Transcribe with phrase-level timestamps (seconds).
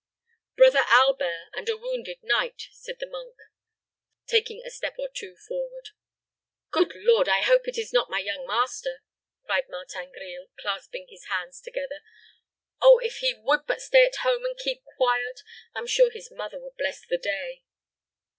[0.57, 3.35] "Brother Albert and a wounded knight," said the monk,
[4.25, 5.89] taking a step or two forward.
[6.71, 7.29] "Good Lord!
[7.29, 9.03] I hope it is not my young master,"
[9.45, 12.01] cried Martin Grille, clasping his hands together.
[12.81, 15.41] "Oh, if he would but stay at home and keep quiet!
[15.75, 17.61] I am sure his mother would bless the day."